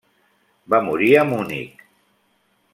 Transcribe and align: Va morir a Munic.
Va 0.75 0.79
morir 0.87 1.11
a 1.19 1.27
Munic. 1.33 1.87